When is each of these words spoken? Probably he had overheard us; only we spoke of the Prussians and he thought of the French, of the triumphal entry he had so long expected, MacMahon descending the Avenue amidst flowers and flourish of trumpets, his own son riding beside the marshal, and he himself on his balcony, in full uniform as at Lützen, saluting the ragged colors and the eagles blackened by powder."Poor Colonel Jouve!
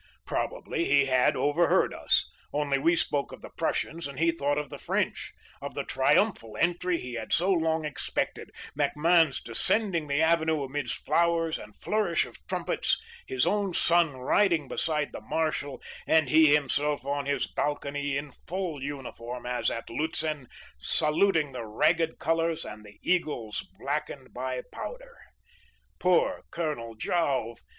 Probably 0.25 0.85
he 0.85 1.05
had 1.05 1.35
overheard 1.35 1.93
us; 1.93 2.27
only 2.51 2.79
we 2.79 2.95
spoke 2.95 3.31
of 3.31 3.43
the 3.43 3.51
Prussians 3.51 4.07
and 4.07 4.17
he 4.17 4.31
thought 4.31 4.57
of 4.57 4.71
the 4.71 4.79
French, 4.79 5.31
of 5.61 5.75
the 5.75 5.83
triumphal 5.83 6.57
entry 6.59 6.97
he 6.99 7.13
had 7.13 7.31
so 7.31 7.51
long 7.51 7.85
expected, 7.85 8.49
MacMahon 8.75 9.31
descending 9.43 10.07
the 10.07 10.19
Avenue 10.19 10.63
amidst 10.63 11.05
flowers 11.05 11.59
and 11.59 11.75
flourish 11.75 12.25
of 12.25 12.37
trumpets, 12.47 12.99
his 13.27 13.45
own 13.45 13.75
son 13.75 14.13
riding 14.17 14.67
beside 14.67 15.11
the 15.13 15.21
marshal, 15.21 15.79
and 16.07 16.29
he 16.29 16.51
himself 16.51 17.05
on 17.05 17.27
his 17.27 17.45
balcony, 17.45 18.17
in 18.17 18.31
full 18.31 18.81
uniform 18.81 19.45
as 19.45 19.69
at 19.69 19.87
Lützen, 19.87 20.47
saluting 20.79 21.51
the 21.51 21.67
ragged 21.67 22.17
colors 22.17 22.65
and 22.65 22.83
the 22.83 22.97
eagles 23.03 23.67
blackened 23.77 24.33
by 24.33 24.63
powder."Poor 24.71 26.41
Colonel 26.49 26.95
Jouve! 26.95 27.59